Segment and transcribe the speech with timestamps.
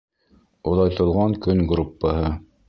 [0.71, 2.35] Оҙайтылған көн группаһы.